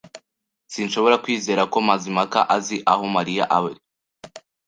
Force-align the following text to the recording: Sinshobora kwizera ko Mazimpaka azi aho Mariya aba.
Sinshobora 0.73 1.15
kwizera 1.23 1.61
ko 1.71 1.77
Mazimpaka 1.87 2.39
azi 2.55 2.77
aho 2.91 3.03
Mariya 3.15 3.43
aba. 3.57 3.71